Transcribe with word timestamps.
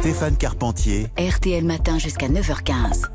Stéphane 0.00 0.38
Carpentier. 0.38 1.08
RTL 1.18 1.62
Matin 1.62 1.98
jusqu'à 1.98 2.26
9h15. 2.26 3.10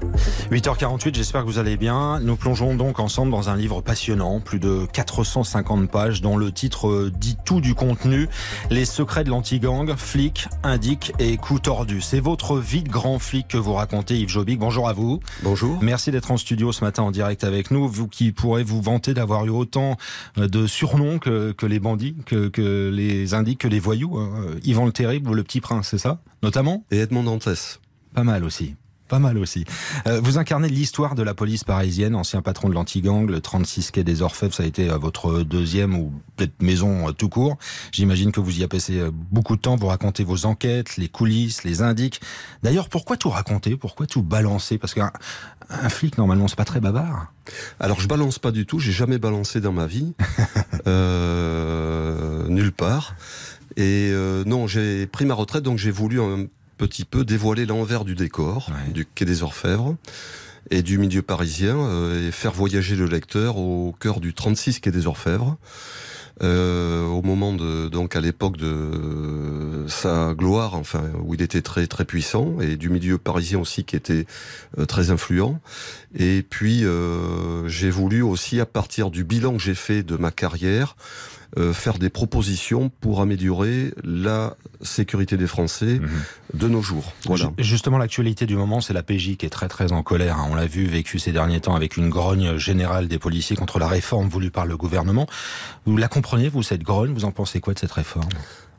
8h48, 0.51 1.15
j'espère 1.15 1.41
que 1.41 1.47
vous 1.47 1.57
allez 1.57 1.77
bien. 1.77 2.19
Nous 2.19 2.35
plongeons 2.35 2.75
donc 2.75 2.99
ensemble 2.99 3.31
dans 3.31 3.49
un 3.49 3.55
livre 3.55 3.81
passionnant, 3.81 4.39
plus 4.39 4.59
de 4.59 4.85
450 4.93 5.89
pages, 5.89 6.21
dont 6.21 6.37
le 6.37 6.51
titre 6.51 7.09
dit 7.09 7.37
tout 7.43 7.59
du 7.59 7.73
contenu. 7.73 8.29
Les 8.69 8.85
secrets 8.85 9.23
de 9.23 9.31
l'anti-gang, 9.31 9.95
flics, 9.97 10.47
indiques 10.61 11.11
et 11.17 11.37
coups 11.37 11.63
tordus. 11.63 12.01
C'est 12.01 12.19
votre 12.19 12.59
vie 12.59 12.83
de 12.83 12.89
grand 12.89 13.17
flic 13.17 13.47
que 13.47 13.57
vous 13.57 13.73
racontez, 13.73 14.19
Yves 14.19 14.29
Jobic. 14.29 14.59
Bonjour 14.59 14.87
à 14.87 14.93
vous. 14.93 15.21
Bonjour. 15.41 15.79
Merci 15.81 16.11
d'être 16.11 16.29
en 16.29 16.37
studio 16.37 16.71
ce 16.71 16.83
matin 16.83 17.01
en 17.01 17.09
direct 17.09 17.43
avec 17.43 17.71
nous. 17.71 17.87
Vous 17.87 18.07
qui 18.07 18.31
pourrez 18.31 18.61
vous 18.61 18.83
vanter 18.83 19.15
d'avoir 19.15 19.43
eu 19.47 19.49
autant 19.49 19.97
de 20.37 20.67
surnoms 20.67 21.17
que, 21.17 21.51
que 21.51 21.65
les 21.65 21.79
bandits, 21.79 22.15
que, 22.27 22.47
que 22.47 22.91
les 22.93 23.33
indiques, 23.33 23.61
que 23.61 23.67
les 23.67 23.79
voyous. 23.79 24.19
Hein. 24.19 24.29
Yvan 24.63 24.85
le 24.85 24.91
Terrible 24.91 25.31
ou 25.31 25.33
le 25.33 25.41
Petit 25.41 25.61
Prince, 25.61 25.87
c'est 25.89 25.97
ça? 25.97 26.19
Notamment 26.43 26.74
Et 26.91 26.99
Edmond 26.99 27.23
Dantès. 27.23 27.79
Pas 28.13 28.23
mal 28.23 28.43
aussi. 28.43 28.75
Pas 29.07 29.19
mal 29.19 29.37
aussi. 29.37 29.65
Euh, 30.07 30.19
vous 30.19 30.39
incarnez 30.39 30.67
l'histoire 30.67 31.13
de 31.13 31.21
la 31.21 31.35
police 31.35 31.63
parisienne, 31.63 32.15
ancien 32.15 32.41
patron 32.41 32.69
de 32.69 32.73
l'anti-gang, 32.73 33.29
le 33.29 33.39
36 33.39 33.91
quai 33.91 34.03
des 34.03 34.23
Orfèvres, 34.23 34.55
ça 34.55 34.63
a 34.63 34.65
été 34.65 34.89
euh, 34.89 34.97
votre 34.97 35.43
deuxième 35.43 35.95
ou 35.95 36.11
peut-être 36.35 36.59
maison 36.59 37.09
euh, 37.09 37.11
tout 37.11 37.29
court. 37.29 37.57
J'imagine 37.91 38.31
que 38.31 38.39
vous 38.39 38.55
y 38.55 38.61
avez 38.61 38.67
passé 38.67 38.99
beaucoup 39.31 39.57
de 39.57 39.61
temps, 39.61 39.75
vous 39.75 39.85
racontez 39.85 40.23
vos 40.23 40.47
enquêtes, 40.47 40.97
les 40.97 41.07
coulisses, 41.07 41.63
les 41.63 41.83
indiques. 41.83 42.19
D'ailleurs, 42.63 42.89
pourquoi 42.89 43.15
tout 43.15 43.29
raconter? 43.29 43.77
Pourquoi 43.77 44.07
tout 44.07 44.23
balancer? 44.23 44.79
Parce 44.79 44.95
qu'un 44.95 45.11
un 45.69 45.89
flic, 45.89 46.17
normalement, 46.17 46.47
c'est 46.47 46.55
pas 46.55 46.65
très 46.65 46.79
bavard. 46.79 47.31
Alors, 47.79 47.99
je 47.99 48.07
balance 48.07 48.39
pas 48.39 48.51
du 48.51 48.65
tout, 48.65 48.79
j'ai 48.79 48.91
jamais 48.91 49.17
balancé 49.17 49.61
dans 49.61 49.71
ma 49.71 49.87
vie. 49.87 50.13
euh, 50.87 52.47
nulle 52.47 52.71
part. 52.71 53.15
Et 53.77 54.09
euh, 54.11 54.43
non, 54.45 54.67
j'ai 54.67 55.07
pris 55.07 55.25
ma 55.25 55.33
retraite, 55.33 55.63
donc 55.63 55.77
j'ai 55.77 55.91
voulu 55.91 56.21
un 56.21 56.45
petit 56.77 57.05
peu 57.05 57.25
dévoiler 57.25 57.65
l'envers 57.65 58.05
du 58.05 58.15
décor, 58.15 58.69
ouais. 58.69 58.91
du 58.91 59.05
Quai 59.05 59.25
des 59.25 59.43
Orfèvres 59.43 59.95
et 60.71 60.81
du 60.81 60.97
milieu 60.97 61.21
parisien, 61.21 61.77
euh, 61.77 62.27
et 62.27 62.31
faire 62.31 62.51
voyager 62.51 62.95
le 62.95 63.05
lecteur 63.05 63.57
au 63.57 63.95
cœur 63.99 64.19
du 64.19 64.33
36 64.33 64.79
Quai 64.79 64.91
des 64.91 65.07
Orfèvres. 65.07 65.57
Euh, 66.43 67.05
au 67.05 67.21
moment 67.21 67.53
de 67.53 67.87
donc 67.87 68.17
à 68.17 68.19
l'époque 68.19 68.57
de 68.57 69.85
sa 69.87 70.33
gloire, 70.33 70.73
enfin 70.75 71.03
où 71.23 71.33
il 71.33 71.41
était 71.41 71.61
très 71.61 71.87
très 71.87 72.03
puissant 72.03 72.59
et 72.59 72.75
du 72.75 72.89
milieu 72.89 73.17
parisien 73.17 73.59
aussi 73.59 73.85
qui 73.85 73.95
était 73.95 74.25
euh, 74.77 74.85
très 74.85 75.11
influent. 75.11 75.61
Et 76.13 76.43
puis 76.47 76.83
euh, 76.83 77.67
j'ai 77.69 77.89
voulu 77.89 78.21
aussi 78.21 78.59
à 78.59 78.65
partir 78.65 79.11
du 79.11 79.23
bilan 79.23 79.53
que 79.53 79.63
j'ai 79.63 79.75
fait 79.75 80.03
de 80.03 80.17
ma 80.17 80.31
carrière 80.31 80.97
euh, 81.57 81.73
faire 81.73 81.97
des 81.97 82.09
propositions 82.09 82.89
pour 82.99 83.21
améliorer 83.21 83.93
la 84.03 84.55
sécurité 84.81 85.37
des 85.37 85.47
Français 85.47 85.99
mmh. 85.99 86.57
de 86.57 86.67
nos 86.67 86.81
jours. 86.81 87.13
Voilà. 87.25 87.51
Justement, 87.57 87.97
l'actualité 87.97 88.45
du 88.45 88.55
moment, 88.55 88.81
c'est 88.81 88.93
la 88.93 89.03
PJ 89.03 89.37
qui 89.37 89.45
est 89.45 89.49
très 89.49 89.67
très 89.67 89.91
en 89.91 90.03
colère. 90.03 90.37
Hein. 90.37 90.47
On 90.51 90.55
l'a 90.55 90.67
vu, 90.67 90.85
vécu 90.85 91.19
ces 91.19 91.31
derniers 91.31 91.61
temps 91.61 91.75
avec 91.75 91.97
une 91.97 92.09
grogne 92.09 92.57
générale 92.57 93.07
des 93.07 93.19
policiers 93.19 93.55
contre 93.55 93.79
la 93.79 93.87
réforme 93.87 94.27
voulue 94.27 94.51
par 94.51 94.65
le 94.65 94.77
gouvernement. 94.77 95.27
Vous 95.85 95.97
la 95.97 96.07
comprenez, 96.07 96.49
vous, 96.49 96.63
cette 96.63 96.83
grogne? 96.83 97.13
Vous 97.13 97.25
en 97.25 97.31
pensez 97.31 97.59
quoi 97.59 97.73
de 97.73 97.79
cette 97.79 97.91
réforme? 97.91 98.29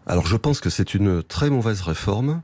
Alors, 0.06 0.26
je 0.26 0.36
pense 0.36 0.60
que 0.60 0.70
c'est 0.70 0.94
une 0.94 1.22
très 1.22 1.50
mauvaise 1.50 1.80
réforme 1.80 2.42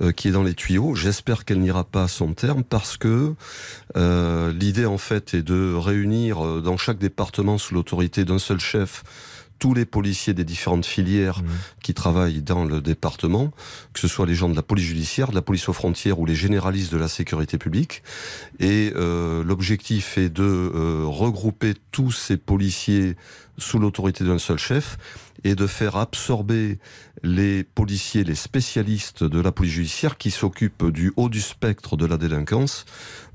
euh, 0.00 0.10
qui 0.10 0.26
est 0.26 0.32
dans 0.32 0.42
les 0.42 0.54
tuyaux. 0.54 0.96
J'espère 0.96 1.44
qu'elle 1.44 1.60
n'ira 1.60 1.84
pas 1.84 2.04
à 2.04 2.08
son 2.08 2.32
terme 2.34 2.64
parce 2.64 2.96
que 2.96 3.34
euh, 3.96 4.52
l'idée 4.52 4.86
en 4.86 4.98
fait 4.98 5.34
est 5.34 5.42
de 5.42 5.72
réunir 5.72 6.44
euh, 6.44 6.60
dans 6.60 6.76
chaque 6.76 6.98
département 6.98 7.58
sous 7.58 7.74
l'autorité 7.74 8.24
d'un 8.24 8.40
seul 8.40 8.58
chef 8.58 9.04
tous 9.58 9.74
les 9.74 9.84
policiers 9.84 10.34
des 10.34 10.44
différentes 10.44 10.86
filières 10.86 11.40
mmh. 11.40 11.46
qui 11.82 11.94
travaillent 11.94 12.42
dans 12.42 12.64
le 12.64 12.80
département, 12.80 13.52
que 13.92 14.00
ce 14.00 14.08
soit 14.08 14.26
les 14.26 14.34
gens 14.34 14.48
de 14.48 14.56
la 14.56 14.62
police 14.62 14.86
judiciaire, 14.86 15.30
de 15.30 15.34
la 15.34 15.42
police 15.42 15.68
aux 15.68 15.72
frontières 15.72 16.18
ou 16.18 16.26
les 16.26 16.34
généralistes 16.34 16.92
de 16.92 16.98
la 16.98 17.08
sécurité 17.08 17.58
publique. 17.58 18.02
Et 18.60 18.92
euh, 18.96 19.42
l'objectif 19.44 20.18
est 20.18 20.28
de 20.28 20.42
euh, 20.42 21.04
regrouper 21.06 21.74
tous 21.92 22.12
ces 22.12 22.36
policiers 22.36 23.16
sous 23.58 23.78
l'autorité 23.78 24.24
d'un 24.24 24.38
seul 24.38 24.58
chef 24.58 24.96
et 25.44 25.54
de 25.54 25.66
faire 25.66 25.96
absorber 25.96 26.78
les 27.22 27.64
policiers, 27.64 28.24
les 28.24 28.34
spécialistes 28.34 29.24
de 29.24 29.40
la 29.40 29.52
police 29.52 29.72
judiciaire 29.72 30.18
qui 30.18 30.30
s'occupent 30.30 30.90
du 30.90 31.12
haut 31.16 31.28
du 31.28 31.40
spectre 31.40 31.96
de 31.96 32.06
la 32.06 32.16
délinquance, 32.16 32.84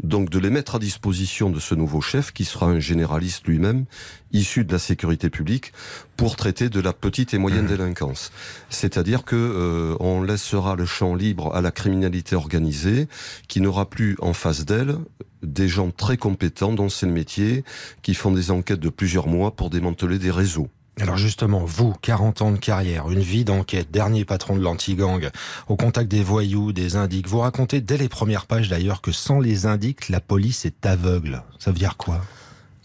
donc 0.04 0.30
de 0.30 0.40
les 0.40 0.50
mettre 0.50 0.76
à 0.76 0.80
disposition 0.80 1.50
de 1.50 1.60
ce 1.60 1.76
nouveau 1.76 2.02
chef 2.02 2.32
qui 2.32 2.46
sera 2.46 2.68
un 2.68 2.80
généraliste 2.80 3.48
lui-même, 3.48 3.86
issu 4.32 4.66
de 4.66 4.72
la 4.72 4.80
sécurité 4.80 5.30
publique, 5.30 5.72
pour 6.20 6.36
traiter 6.36 6.68
de 6.68 6.82
la 6.82 6.92
petite 6.92 7.34
et 7.34 7.38
moyenne 7.38 7.64
mmh. 7.64 7.78
délinquance. 7.78 8.34
C'est-à-dire 8.70 9.24
que 9.24 9.38
euh, 9.38 9.96
on 10.02 10.22
laissera 10.22 10.76
le 10.76 10.86
champ 10.86 11.16
libre 11.16 11.56
à 11.56 11.62
la 11.62 11.72
criminalité 11.72 12.36
organisée, 12.36 13.08
qui 13.48 13.62
n'aura 13.62 13.90
plus 13.90 14.18
en 14.20 14.34
face 14.34 14.66
d'elle 14.66 14.98
des 15.42 15.70
gens 15.70 15.92
très 15.92 16.18
compétents 16.18 16.74
dont 16.74 16.90
c'est 16.90 17.06
le 17.06 17.14
métier, 17.14 17.64
qui 18.02 18.14
font 18.14 18.32
des 18.32 18.52
enquêtes 18.52 18.82
de 18.82 18.90
plusieurs 18.90 19.28
mois 19.28 19.56
pour 19.56 19.70
démanteler 19.70 20.20
des 20.20 20.32
réseaux. 20.32 20.68
Alors 21.00 21.16
justement, 21.16 21.64
vous, 21.64 21.94
40 22.02 22.42
ans 22.42 22.52
de 22.52 22.58
carrière, 22.58 23.10
une 23.10 23.22
vie 23.22 23.46
d'enquête, 23.46 23.90
dernier 23.90 24.26
patron 24.26 24.58
de 24.58 24.62
l'anti-gang, 24.62 25.30
au 25.70 25.78
contact 25.78 26.12
des 26.12 26.22
voyous, 26.22 26.74
des 26.74 26.98
indiques, 26.98 27.30
vous 27.30 27.40
racontez 27.40 27.80
dès 27.80 27.96
les 27.96 28.10
premières 28.10 28.46
pages 28.46 28.68
d'ailleurs 28.68 29.00
que 29.00 29.14
sans 29.14 29.40
les 29.40 29.66
indiques, 29.66 30.10
la 30.10 30.20
police 30.20 30.66
est 30.66 30.86
aveugle. 30.86 31.44
Ça 31.60 31.72
veut 31.72 31.78
dire 31.78 31.96
quoi? 31.96 32.22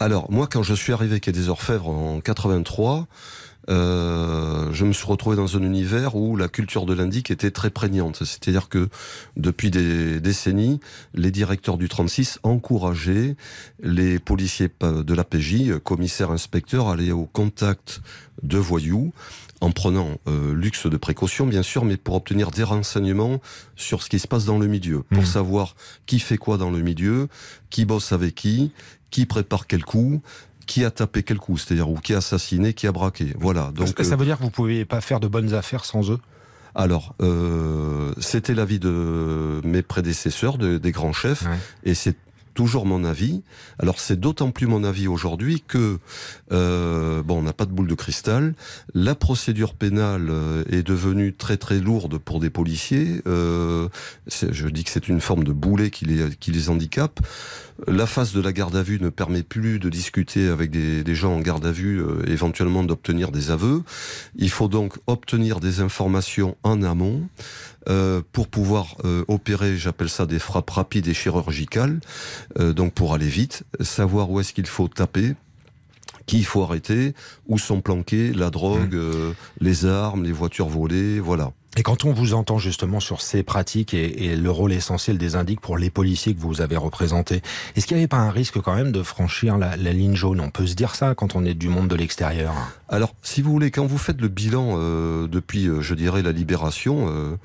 Alors 0.05 0.31
moi, 0.31 0.47
quand 0.47 0.63
je 0.63 0.75
suis 0.75 0.93
arrivé 0.93 1.19
quai 1.19 1.33
des 1.33 1.49
Orfèvres 1.49 1.89
en 1.89 2.21
83, 2.21 3.07
euh, 3.71 4.73
je 4.73 4.85
me 4.85 4.93
suis 4.93 5.07
retrouvé 5.07 5.37
dans 5.37 5.57
un 5.57 5.63
univers 5.63 6.17
où 6.17 6.37
la 6.37 6.49
culture 6.49 6.87
de 6.87 6.95
l'indique 6.95 7.31
était 7.31 7.51
très 7.51 7.71
prégnante. 7.71 8.25
C'est-à-dire 8.25 8.69
que 8.69 8.89
depuis 9.37 9.71
des 9.71 10.21
décennies, 10.21 10.81
les 11.15 11.31
directeurs 11.31 11.79
du 11.79 11.89
36 11.89 12.41
encourageaient 12.43 13.37
les 13.83 14.19
policiers 14.19 14.69
de 14.81 15.15
la 15.15 15.25
PJ, 15.25 15.79
commissaires, 15.83 16.31
inspecteurs, 16.31 16.89
à 16.89 16.95
aller 16.95 17.13
au 17.13 17.25
contact 17.25 18.01
de 18.43 18.59
voyous 18.59 19.13
en 19.61 19.71
prenant 19.71 20.19
euh, 20.29 20.55
luxe 20.55 20.87
de 20.87 20.97
précaution, 20.97 21.47
bien 21.47 21.63
sûr, 21.63 21.85
mais 21.85 21.97
pour 21.97 22.15
obtenir 22.17 22.51
des 22.51 22.65
renseignements 22.65 23.41
sur 23.77 24.03
ce 24.03 24.11
qui 24.11 24.19
se 24.19 24.29
passe 24.29 24.45
dans 24.45 24.59
le 24.59 24.67
milieu, 24.67 25.05
pour 25.05 25.23
mmh. 25.23 25.27
savoir 25.27 25.77
qui 26.05 26.19
fait 26.19 26.37
quoi 26.37 26.59
dans 26.59 26.71
le 26.71 26.81
milieu, 26.81 27.29
qui 27.71 27.87
bosse 27.87 28.13
avec 28.13 28.35
qui, 28.35 28.73
qui 29.11 29.27
prépare 29.27 29.67
quel 29.67 29.85
coup, 29.85 30.21
qui 30.67 30.85
a 30.85 30.91
tapé 30.91 31.23
quel 31.23 31.39
coup, 31.39 31.59
c'est-à-dire 31.59 31.89
ou 31.89 31.97
qui 31.97 32.15
a 32.15 32.19
assassiné, 32.19 32.75
qui 32.75 32.87
a 32.87 32.93
braqué. 32.93 33.35
Voilà. 33.39 33.71
Donc 33.75 33.89
ça 34.03 34.17
veut 34.17 34.25
dire 34.25 34.39
que 34.39 34.43
vous 34.43 34.51
pouvez 34.51 34.85
pas 34.85 35.01
faire 35.01 35.21
de 35.21 35.29
bonnes 35.29 35.55
affaires 35.55 35.85
sans 35.85 36.11
eux? 36.11 36.19
Alors, 36.75 37.15
euh, 37.23 38.13
c'était 38.19 38.55
l'avis 38.55 38.81
de 38.81 39.61
mes 39.63 39.83
prédécesseurs, 39.83 40.59
de, 40.59 40.77
des 40.77 40.91
grands 40.91 41.13
chefs, 41.13 41.43
ouais. 41.43 41.59
et 41.85 41.95
c'est 41.95 42.17
toujours 42.55 42.87
mon 42.87 43.05
avis. 43.05 43.43
Alors 43.79 43.99
c'est 44.01 44.19
d'autant 44.19 44.51
plus 44.51 44.67
mon 44.67 44.85
avis 44.85 45.09
aujourd'hui 45.09 45.63
que 45.67 45.99
euh, 46.53 47.23
bon, 47.23 47.39
on 47.39 47.43
n'a 47.43 47.53
pas 47.53 47.67
de 47.67 47.73
boule 47.73 47.89
de 47.89 47.95
cristal. 47.95 48.55
La 48.95 49.15
procédure 49.15 49.75
pénale 49.75 50.29
euh, 50.31 50.65
est 50.71 50.83
devenue 50.83 51.35
très 51.35 51.57
très 51.57 51.79
lourde 51.79 52.19
pour 52.19 52.41
des 52.41 52.51
policiers. 52.51 53.21
Euh, 53.27 53.89
je 54.29 54.69
dis 54.69 54.85
que 54.85 54.91
c'est 54.91 55.09
une 55.09 55.21
forme 55.21 55.45
de 55.45 55.53
boulet 55.53 55.91
qui 55.91 56.07
les 56.07 56.31
qui 56.37 56.53
handicape. 56.69 57.21
La 57.89 58.07
phase 58.07 58.33
de 58.33 58.41
la 58.41 58.53
garde 58.53 58.77
à 58.77 58.83
vue 58.83 59.01
ne 59.01 59.09
permet 59.09 59.43
plus 59.43 59.81
de 59.81 59.89
discuter 59.89 60.47
avec 60.47 60.71
des, 60.71 61.15
gens 61.15 61.35
en 61.35 61.41
garde 61.41 61.67
à 61.67 61.73
vue, 61.73 62.01
éventuellement 62.25 62.85
d'obtenir 62.85 63.33
des 63.33 63.51
aveux. 63.51 63.83
Il 64.37 64.51
faut 64.51 64.69
donc 64.69 64.97
obtenir 65.09 65.59
des 65.59 65.81
informations 65.81 66.57
en 66.63 66.85
amont 66.85 67.23
euh, 67.89 68.23
pour 68.33 68.49
pouvoir 68.49 68.97
euh, 69.05 69.25
opérer, 69.29 69.77
j'appelle 69.77 70.09
ça 70.09 70.27
des 70.27 70.39
frappes 70.39 70.71
rapides 70.71 71.07
et 71.09 71.15
chirurgicales, 71.15 72.01
euh, 72.59 72.73
donc 72.73 72.93
pour 72.95 73.15
aller 73.15 73.29
vite, 73.29 73.65
savoir 73.81 74.31
où 74.31 74.41
est-ce 74.41 74.53
qu'il 74.53 74.67
faut 74.67 74.89
taper, 74.89 75.35
qui 76.27 76.39
il 76.39 76.45
faut 76.45 76.63
arrêter, 76.63 77.15
où 77.47 77.59
sont 77.59 77.81
planquées 77.81 78.33
la 78.33 78.51
drogue, 78.51 78.95
mmh. 78.95 79.35
les 79.61 79.87
armes, 79.87 80.25
les 80.25 80.33
voitures 80.33 80.69
volées, 80.69 81.21
voilà. 81.21 81.53
Et 81.77 81.83
quand 81.83 82.05
on 82.05 82.13
vous 82.13 82.35
entend 82.35 82.59
justement 82.59 83.01
sur 83.01 83.21
ces 83.21 83.43
pratiques 83.43 83.95
et, 83.95 84.37
le 84.37 84.51
rôle 84.51 84.73
essentiel 84.73 85.19
des 85.19 85.37
indiques 85.37 85.61
pour 85.61 85.77
les 85.77 85.91
policiers 85.91 86.35
que 86.35 86.41
vous 86.41 86.61
avez 86.61 86.77
représentés, 86.77 87.43
est-ce 87.75 87.87
qu'il 87.87 87.97
n'y 87.97 88.03
avait 88.03 88.09
pas 88.09 88.19
un 88.19 88.31
risque 88.31 88.61
quand 88.61 88.75
même 88.75 88.93
de 88.93 89.03
franchir 89.03 89.59
la, 89.59 89.77
la, 89.77 89.93
ligne 89.93 90.15
jaune? 90.15 90.41
On 90.41 90.51
peut 90.51 90.67
se 90.67 90.75
dire 90.75 90.95
ça 90.95 91.15
quand 91.15 91.35
on 91.35 91.45
est 91.45 91.55
du 91.55 91.69
monde 91.69 91.89
de 91.89 91.97
l'extérieur. 91.97 92.55
Alors, 92.89 93.15
si 93.23 93.43
vous 93.43 93.51
voulez, 93.51 93.71
quand 93.71 93.87
vous 93.87 93.99
faites 93.99 94.21
le 94.21 94.29
bilan 94.29 94.77
euh, 94.77 95.27
depuis, 95.27 95.67
euh, 95.67 95.81
je 95.81 95.95
dirais, 95.95 96.23
la 96.23 96.33
libération, 96.33 97.09
euh, 97.09 97.37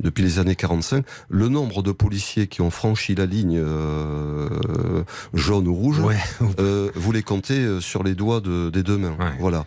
depuis 0.00 0.22
les 0.22 0.38
années 0.38 0.54
45, 0.54 1.04
le 1.28 1.48
nombre 1.48 1.82
de 1.82 1.92
policiers 1.92 2.46
qui 2.46 2.60
ont 2.60 2.70
franchi 2.70 3.14
la 3.14 3.26
ligne 3.26 3.58
euh, 3.58 5.01
jaune 5.34 5.68
ou 5.68 5.74
rouge, 5.74 6.00
ouais. 6.00 6.18
vous 6.94 7.12
les 7.12 7.22
comptez 7.22 7.80
sur 7.80 8.02
les 8.02 8.14
doigts 8.14 8.40
de, 8.40 8.70
des 8.70 8.82
deux 8.82 8.98
mains. 8.98 9.16
Ouais. 9.18 9.32
Voilà. 9.38 9.64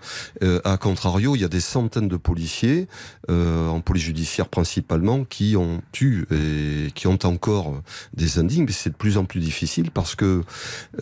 à 0.64 0.78
contrario, 0.78 1.36
il 1.36 1.42
y 1.42 1.46
a 1.46 1.50
des 1.50 1.60
centaines 1.60 2.08
de 2.08 2.18
policiers 2.18 2.88
en 3.30 3.80
police 3.82 4.04
judiciaire 4.04 4.48
principalement 4.48 5.24
qui 5.24 5.56
ont 5.56 5.82
eu 6.02 6.26
et 6.32 6.92
qui 6.92 7.08
ont 7.08 7.20
encore 7.24 7.82
des 8.14 8.40
indignes, 8.40 8.66
mais 8.66 8.72
c'est 8.72 8.90
de 8.90 8.96
plus 8.96 9.18
en 9.18 9.26
plus 9.26 9.40
difficile 9.40 9.92
parce 9.92 10.16
que 10.16 10.44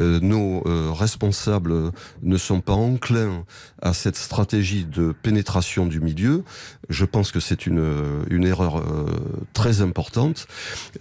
euh, 0.01 0.19
nos 0.21 0.63
euh, 0.67 0.91
responsables 0.91 1.91
ne 2.21 2.37
sont 2.37 2.61
pas 2.61 2.73
enclins 2.73 3.45
à 3.81 3.93
cette 3.93 4.15
stratégie 4.15 4.85
de 4.85 5.13
pénétration 5.23 5.85
du 5.85 5.99
milieu. 5.99 6.43
Je 6.89 7.05
pense 7.05 7.31
que 7.31 7.39
c'est 7.39 7.65
une, 7.65 8.23
une 8.29 8.45
erreur 8.45 8.77
euh, 8.77 9.05
très 9.53 9.63
très 9.63 9.81
importante. 9.81 10.45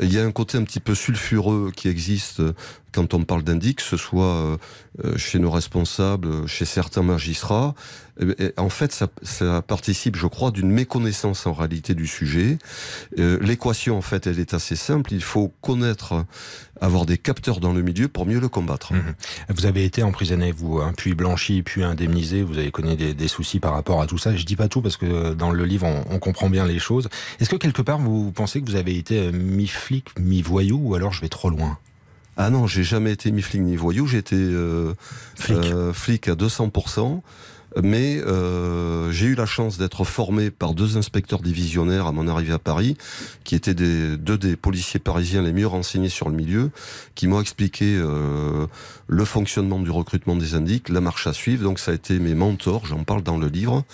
Il 0.00 0.12
y 0.12 0.20
a 0.20 0.24
un 0.24 0.30
côté 0.30 0.56
un 0.56 0.62
petit 0.62 0.78
peu 0.78 0.94
sulfureux 0.94 1.72
qui 1.74 1.88
existe 1.88 2.40
quand 2.92 3.14
on 3.14 3.24
parle 3.24 3.42
d'indic, 3.42 3.78
que 3.78 3.82
ce 3.82 3.96
soit 3.96 4.24
euh, 4.24 4.56
euh, 5.04 5.16
chez 5.16 5.38
nos 5.38 5.50
responsables, 5.50 6.46
chez 6.46 6.64
certains 6.64 7.02
magistrats, 7.02 7.74
en 8.58 8.68
fait, 8.68 8.92
ça, 8.92 9.08
ça, 9.22 9.62
participe, 9.62 10.16
je 10.16 10.26
crois, 10.26 10.50
d'une 10.50 10.70
méconnaissance 10.70 11.46
en 11.46 11.54
réalité 11.54 11.94
du 11.94 12.06
sujet. 12.06 12.58
Euh, 13.18 13.38
l'équation, 13.40 13.96
en 13.96 14.02
fait, 14.02 14.26
elle 14.26 14.38
est 14.38 14.52
assez 14.52 14.76
simple. 14.76 15.14
Il 15.14 15.22
faut 15.22 15.52
connaître, 15.62 16.26
avoir 16.80 17.06
des 17.06 17.16
capteurs 17.16 17.58
dans 17.58 17.72
le 17.72 17.80
milieu 17.80 18.08
pour 18.08 18.26
mieux 18.26 18.38
le 18.38 18.48
combattre. 18.48 18.92
Mhm. 18.92 19.14
Vous 19.48 19.64
avez 19.64 19.84
été 19.84 20.02
emprisonné, 20.02 20.52
vous, 20.52 20.78
hein, 20.80 20.92
puis 20.96 21.14
blanchi, 21.14 21.62
puis 21.62 21.82
indemnisé. 21.82 22.42
Vous 22.42 22.58
avez 22.58 22.70
connu 22.70 22.96
des, 22.96 23.14
des, 23.14 23.28
soucis 23.28 23.60
par 23.60 23.72
rapport 23.72 24.02
à 24.02 24.06
tout 24.06 24.18
ça. 24.18 24.36
Je 24.36 24.44
dis 24.44 24.56
pas 24.56 24.68
tout 24.68 24.82
parce 24.82 24.98
que 24.98 25.32
dans 25.32 25.50
le 25.50 25.64
livre, 25.64 25.86
on, 25.86 26.04
on 26.14 26.18
comprend 26.18 26.50
bien 26.50 26.66
les 26.66 26.78
choses. 26.78 27.08
Est-ce 27.40 27.48
que 27.48 27.56
quelque 27.56 27.82
part, 27.82 27.98
vous 27.98 28.30
pensez 28.30 28.60
que 28.60 28.66
vous 28.66 28.76
avez 28.76 28.96
été 28.98 29.32
mi-flic, 29.32 30.06
mi-voyou, 30.18 30.78
ou 30.82 30.94
alors 30.94 31.12
je 31.12 31.22
vais 31.22 31.30
trop 31.30 31.48
loin? 31.48 31.78
Ah 32.36 32.50
non, 32.50 32.66
j'ai 32.66 32.82
jamais 32.82 33.12
été 33.12 33.30
mi 33.30 33.42
flic 33.42 33.60
ni 33.62 33.76
voyou, 33.76 34.06
j'ai 34.06 34.18
été 34.18 34.36
euh, 34.36 34.94
flic. 35.34 35.58
Euh, 35.58 35.92
flic 35.92 36.28
à 36.28 36.34
200%. 36.34 37.20
Mais 37.82 38.20
euh, 38.26 39.10
j'ai 39.12 39.26
eu 39.26 39.34
la 39.34 39.46
chance 39.46 39.78
d'être 39.78 40.04
formé 40.04 40.50
par 40.50 40.74
deux 40.74 40.96
inspecteurs 40.96 41.40
divisionnaires 41.40 42.06
à 42.06 42.12
mon 42.12 42.28
arrivée 42.28 42.52
à 42.52 42.58
Paris, 42.58 42.96
qui 43.44 43.54
étaient 43.54 43.74
des, 43.74 44.16
deux 44.16 44.36
des 44.36 44.56
policiers 44.56 45.00
parisiens 45.00 45.42
les 45.42 45.52
mieux 45.52 45.66
renseignés 45.66 46.08
sur 46.08 46.28
le 46.28 46.34
milieu, 46.34 46.70
qui 47.14 47.26
m'ont 47.26 47.40
expliqué 47.40 47.96
euh, 47.96 48.66
le 49.06 49.24
fonctionnement 49.24 49.80
du 49.80 49.90
recrutement 49.90 50.36
des 50.36 50.54
indiques, 50.54 50.88
la 50.88 51.00
marche 51.00 51.26
à 51.26 51.32
suivre. 51.32 51.62
Donc 51.62 51.78
ça 51.78 51.92
a 51.92 51.94
été 51.94 52.18
mes 52.18 52.34
mentors, 52.34 52.86
j'en 52.86 53.04
parle 53.04 53.22
dans 53.22 53.38
le 53.38 53.46
livre, 53.46 53.84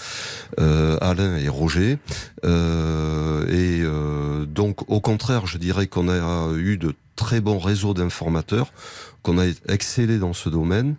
euh, 0.58 0.98
Alain 1.00 1.36
et 1.36 1.48
Roger. 1.48 1.98
Euh, 2.44 3.46
et 3.46 3.82
euh, 3.82 4.44
donc 4.46 4.90
au 4.90 5.00
contraire, 5.00 5.46
je 5.46 5.58
dirais 5.58 5.86
qu'on 5.86 6.08
a 6.08 6.52
eu 6.56 6.78
de 6.78 6.94
très 7.28 7.42
bons 7.42 7.58
réseaux 7.58 7.92
d'informateurs 7.92 8.72
qu'on 9.22 9.38
a 9.38 9.44
excellé 9.68 10.18
dans 10.18 10.32
ce 10.32 10.48
domaine, 10.48 10.96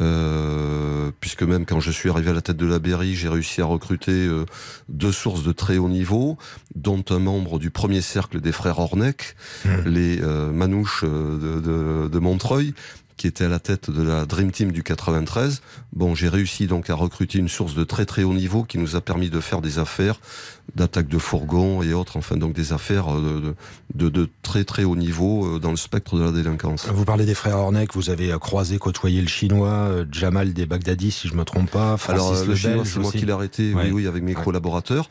euh, 0.00 1.10
puisque 1.20 1.42
même 1.42 1.66
quand 1.66 1.80
je 1.80 1.90
suis 1.90 2.08
arrivé 2.08 2.30
à 2.30 2.32
la 2.32 2.40
tête 2.40 2.56
de 2.56 2.64
la 2.64 2.78
BRI, 2.78 3.14
j'ai 3.14 3.28
réussi 3.28 3.60
à 3.60 3.66
recruter 3.66 4.26
euh, 4.26 4.46
deux 4.88 5.12
sources 5.12 5.42
de 5.42 5.52
très 5.52 5.76
haut 5.76 5.90
niveau, 5.90 6.38
dont 6.74 7.04
un 7.10 7.18
membre 7.18 7.58
du 7.58 7.70
premier 7.70 8.00
cercle 8.00 8.40
des 8.40 8.52
frères 8.52 8.78
Ornec, 8.78 9.36
mmh. 9.66 9.68
les 9.84 10.22
euh, 10.22 10.50
Manouches 10.50 11.04
de, 11.04 11.60
de, 11.60 12.08
de 12.08 12.18
Montreuil, 12.18 12.72
qui 13.16 13.26
était 13.26 13.44
à 13.44 13.48
la 13.48 13.58
tête 13.58 13.90
de 13.90 14.02
la 14.02 14.26
Dream 14.26 14.50
Team 14.52 14.72
du 14.72 14.82
93. 14.82 15.62
Bon, 15.92 16.14
j'ai 16.14 16.28
réussi 16.28 16.66
donc 16.66 16.90
à 16.90 16.94
recruter 16.94 17.38
une 17.38 17.48
source 17.48 17.74
de 17.74 17.84
très 17.84 18.04
très 18.04 18.22
haut 18.22 18.34
niveau 18.34 18.62
qui 18.64 18.78
nous 18.78 18.96
a 18.96 19.00
permis 19.00 19.30
de 19.30 19.40
faire 19.40 19.60
des 19.60 19.78
affaires 19.78 20.20
d'attaque 20.74 21.08
de 21.08 21.18
fourgons 21.18 21.82
et 21.82 21.92
autres, 21.92 22.16
enfin 22.16 22.36
donc 22.36 22.52
des 22.52 22.72
affaires 22.72 23.12
de, 23.12 23.54
de, 23.94 24.08
de, 24.08 24.28
très 24.42 24.64
très 24.64 24.84
haut 24.84 24.96
niveau 24.96 25.46
euh, 25.46 25.58
dans 25.60 25.70
le 25.70 25.76
spectre 25.76 26.18
de 26.18 26.24
la 26.24 26.32
délinquance. 26.32 26.86
Vous 26.88 27.04
parlez 27.04 27.24
des 27.24 27.34
frères 27.34 27.56
Hornec, 27.56 27.94
vous 27.94 28.10
avez 28.10 28.32
euh, 28.32 28.38
croisé, 28.38 28.78
côtoyé 28.78 29.22
le 29.22 29.28
chinois, 29.28 29.68
euh, 29.68 30.04
Jamal 30.10 30.52
des 30.52 30.66
Baghdadi 30.66 31.12
si 31.12 31.28
je 31.28 31.34
me 31.34 31.44
trompe 31.44 31.70
pas, 31.70 31.96
Francis 31.96 32.20
Alors 32.20 32.42
le, 32.42 32.48
le 32.50 32.56
chinois 32.56 32.84
c'est 32.84 32.98
moi 32.98 33.12
qui 33.12 33.24
l'ai 33.24 33.32
arrêté, 33.32 33.72
oui 33.74 33.90
oui 33.92 34.06
avec 34.06 34.22
mes 34.22 34.36
ouais. 34.36 34.42
collaborateurs. 34.42 35.08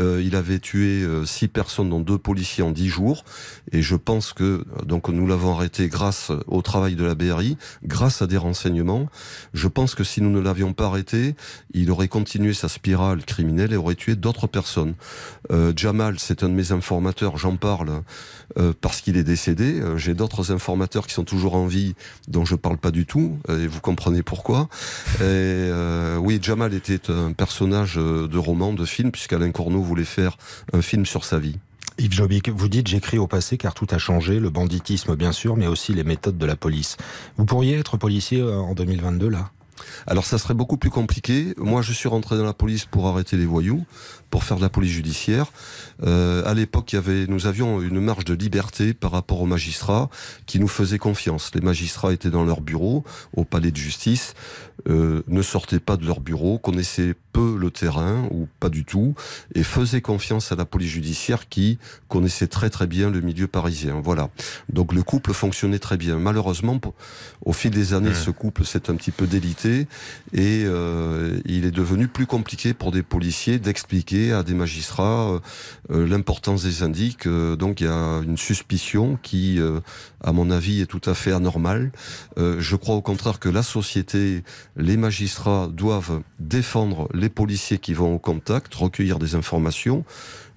Euh, 0.00 0.22
il 0.24 0.36
avait 0.36 0.58
tué 0.60 1.02
euh, 1.02 1.24
six 1.24 1.48
personnes, 1.48 1.90
dont 1.90 2.00
deux 2.00 2.18
policiers 2.18 2.62
en 2.62 2.70
dix 2.70 2.88
jours. 2.88 3.24
Et 3.72 3.82
je 3.82 3.96
pense 3.96 4.32
que 4.32 4.64
donc 4.84 5.08
nous 5.08 5.26
l'avons 5.26 5.52
arrêté 5.54 5.88
grâce 5.88 6.30
au 6.46 6.62
travail 6.62 6.94
de 6.94 7.04
la 7.04 7.14
BRI, 7.14 7.47
grâce 7.84 8.22
à 8.22 8.26
des 8.26 8.36
renseignements. 8.36 9.06
Je 9.54 9.68
pense 9.68 9.94
que 9.94 10.04
si 10.04 10.20
nous 10.20 10.30
ne 10.30 10.40
l'avions 10.40 10.72
pas 10.72 10.86
arrêté, 10.86 11.34
il 11.72 11.90
aurait 11.90 12.08
continué 12.08 12.52
sa 12.52 12.68
spirale 12.68 13.24
criminelle 13.24 13.72
et 13.72 13.76
aurait 13.76 13.94
tué 13.94 14.16
d'autres 14.16 14.46
personnes. 14.46 14.94
Euh, 15.50 15.72
Jamal, 15.76 16.18
c'est 16.18 16.42
un 16.42 16.48
de 16.48 16.54
mes 16.54 16.72
informateurs, 16.72 17.36
j'en 17.36 17.56
parle 17.56 18.02
euh, 18.58 18.72
parce 18.80 19.00
qu'il 19.00 19.16
est 19.16 19.24
décédé. 19.24 19.80
Euh, 19.80 19.96
j'ai 19.96 20.14
d'autres 20.14 20.52
informateurs 20.52 21.06
qui 21.06 21.14
sont 21.14 21.24
toujours 21.24 21.54
en 21.54 21.66
vie, 21.66 21.94
dont 22.28 22.44
je 22.44 22.54
parle 22.54 22.78
pas 22.78 22.90
du 22.90 23.06
tout, 23.06 23.38
et 23.48 23.66
vous 23.66 23.80
comprenez 23.80 24.22
pourquoi. 24.22 24.68
Oui, 25.20 26.38
Jamal 26.42 26.74
était 26.74 27.10
un 27.10 27.32
personnage 27.32 27.96
de 27.96 28.38
roman, 28.38 28.72
de 28.72 28.84
film, 28.84 29.10
puisqu'Alain 29.10 29.50
Corneau 29.50 29.82
voulait 29.82 30.04
faire 30.04 30.36
un 30.72 30.82
film 30.82 31.06
sur 31.06 31.24
sa 31.24 31.38
vie. 31.38 31.58
Yves 31.98 32.12
Jobic, 32.12 32.48
vous 32.48 32.68
dites 32.68 32.86
j'écris 32.86 33.18
au 33.18 33.26
passé 33.26 33.58
car 33.58 33.74
tout 33.74 33.88
a 33.90 33.98
changé, 33.98 34.38
le 34.38 34.50
banditisme 34.50 35.16
bien 35.16 35.32
sûr, 35.32 35.56
mais 35.56 35.66
aussi 35.66 35.94
les 35.94 36.04
méthodes 36.04 36.38
de 36.38 36.46
la 36.46 36.54
police. 36.54 36.96
Vous 37.36 37.44
pourriez 37.44 37.76
être 37.76 37.96
policier 37.96 38.40
en 38.42 38.74
2022 38.74 39.28
là? 39.28 39.50
Alors 40.06 40.24
ça 40.24 40.38
serait 40.38 40.54
beaucoup 40.54 40.76
plus 40.76 40.90
compliqué. 40.90 41.54
Moi, 41.56 41.82
je 41.82 41.92
suis 41.92 42.08
rentré 42.08 42.36
dans 42.36 42.44
la 42.44 42.54
police 42.54 42.84
pour 42.84 43.06
arrêter 43.06 43.36
les 43.36 43.46
voyous, 43.46 43.84
pour 44.30 44.44
faire 44.44 44.56
de 44.56 44.62
la 44.62 44.68
police 44.68 44.92
judiciaire. 44.92 45.52
Euh, 46.04 46.42
à 46.44 46.54
l'époque, 46.54 46.92
il 46.92 46.96
y 46.96 46.98
avait, 46.98 47.26
nous 47.26 47.46
avions 47.46 47.80
une 47.80 48.00
marge 48.00 48.24
de 48.24 48.34
liberté 48.34 48.94
par 48.94 49.12
rapport 49.12 49.40
aux 49.40 49.46
magistrats 49.46 50.10
qui 50.46 50.60
nous 50.60 50.68
faisaient 50.68 50.98
confiance. 50.98 51.50
Les 51.54 51.60
magistrats 51.60 52.12
étaient 52.12 52.30
dans 52.30 52.44
leur 52.44 52.60
bureau, 52.60 53.04
au 53.34 53.44
palais 53.44 53.70
de 53.70 53.76
justice, 53.76 54.34
euh, 54.88 55.22
ne 55.26 55.42
sortaient 55.42 55.80
pas 55.80 55.96
de 55.96 56.06
leur 56.06 56.20
bureau, 56.20 56.58
connaissaient 56.58 57.14
peu 57.32 57.56
le 57.58 57.70
terrain 57.70 58.28
ou 58.30 58.48
pas 58.60 58.68
du 58.68 58.84
tout, 58.84 59.14
et 59.54 59.62
faisaient 59.62 60.00
confiance 60.00 60.52
à 60.52 60.56
la 60.56 60.64
police 60.64 60.90
judiciaire 60.90 61.48
qui 61.48 61.78
connaissait 62.08 62.46
très 62.46 62.70
très 62.70 62.86
bien 62.86 63.10
le 63.10 63.20
milieu 63.20 63.46
parisien. 63.46 64.00
Voilà. 64.02 64.30
Donc 64.72 64.92
le 64.92 65.02
couple 65.02 65.32
fonctionnait 65.32 65.78
très 65.78 65.96
bien. 65.96 66.18
Malheureusement, 66.18 66.80
au 67.44 67.52
fil 67.52 67.70
des 67.70 67.94
années, 67.94 68.10
mmh. 68.10 68.14
ce 68.14 68.30
couple 68.30 68.64
s'est 68.64 68.90
un 68.90 68.94
petit 68.94 69.10
peu 69.10 69.26
délité 69.26 69.67
et 70.32 70.64
euh, 70.66 71.38
il 71.44 71.64
est 71.64 71.70
devenu 71.70 72.08
plus 72.08 72.26
compliqué 72.26 72.74
pour 72.74 72.92
des 72.92 73.02
policiers 73.02 73.58
d'expliquer 73.58 74.32
à 74.32 74.42
des 74.42 74.54
magistrats 74.54 75.30
euh, 75.30 75.40
euh, 75.90 76.06
l'importance 76.06 76.62
des. 76.62 77.26
Euh, 77.26 77.56
donc 77.56 77.80
il 77.80 77.84
y 77.84 77.90
a 77.90 78.20
une 78.22 78.36
suspicion 78.36 79.18
qui, 79.22 79.58
à 80.22 80.32
mon 80.32 80.50
avis, 80.50 80.80
est 80.80 80.86
tout 80.86 81.00
à 81.04 81.14
fait 81.14 81.32
anormale. 81.32 81.90
je 82.36 82.76
crois 82.76 82.94
au 82.94 83.02
contraire 83.02 83.38
que 83.38 83.48
la 83.48 83.62
société, 83.62 84.42
les 84.76 84.96
magistrats 84.96 85.68
doivent 85.68 86.22
défendre 86.38 87.08
les 87.14 87.28
policiers 87.28 87.78
qui 87.78 87.94
vont 87.94 88.14
au 88.14 88.18
contact, 88.18 88.74
recueillir 88.74 89.18
des 89.18 89.34
informations 89.34 90.04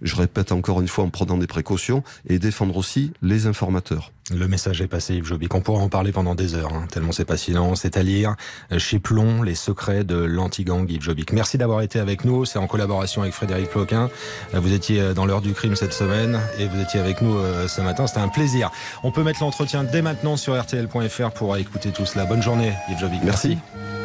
je 0.01 0.15
répète 0.15 0.51
encore 0.51 0.81
une 0.81 0.87
fois 0.87 1.03
en 1.03 1.09
prenant 1.09 1.37
des 1.37 1.47
précautions, 1.47 2.03
et 2.27 2.39
défendre 2.39 2.75
aussi 2.77 3.13
les 3.21 3.45
informateurs. 3.45 4.11
Le 4.33 4.47
message 4.47 4.81
est 4.81 4.87
passé, 4.87 5.15
Yves 5.15 5.25
Jobic. 5.25 5.53
On 5.53 5.61
pourra 5.61 5.81
en 5.81 5.89
parler 5.89 6.11
pendant 6.11 6.35
des 6.35 6.55
heures, 6.55 6.73
hein, 6.73 6.87
tellement 6.89 7.11
c'est 7.11 7.25
passionnant. 7.25 7.75
C'est 7.75 7.97
à 7.97 8.03
lire 8.03 8.35
chez 8.77 8.99
Plomb, 9.01 9.43
les 9.43 9.55
secrets 9.55 10.03
de 10.03 10.15
l'anti-gang 10.15 10.89
Yves 10.89 11.01
Jobic. 11.01 11.33
Merci 11.33 11.57
d'avoir 11.57 11.81
été 11.81 11.99
avec 11.99 12.25
nous. 12.25 12.45
C'est 12.45 12.59
en 12.59 12.67
collaboration 12.67 13.21
avec 13.21 13.33
Frédéric 13.33 13.69
Ploquin. 13.69 14.09
Euh, 14.53 14.59
vous 14.59 14.73
étiez 14.73 15.01
euh, 15.01 15.13
dans 15.13 15.25
l'heure 15.25 15.41
du 15.41 15.53
crime 15.53 15.75
cette 15.75 15.93
semaine 15.93 16.39
et 16.59 16.67
vous 16.67 16.79
étiez 16.81 16.99
avec 16.99 17.21
nous 17.21 17.37
ce 17.67 17.81
matin. 17.81 18.07
C'était 18.07 18.19
un 18.19 18.27
plaisir. 18.27 18.71
On 19.03 19.11
peut 19.11 19.23
mettre 19.23 19.41
l'entretien 19.41 19.83
dès 19.83 20.01
maintenant 20.01 20.37
sur 20.37 20.59
RTL.fr 20.59 21.31
pour 21.31 21.57
écouter 21.57 21.91
tout 21.91 22.05
cela. 22.05 22.25
Bonne 22.25 22.41
journée, 22.41 22.73
Yves 22.89 22.99
Jobic. 22.99 23.23
Merci. 23.23 23.57
Merci. 23.73 24.00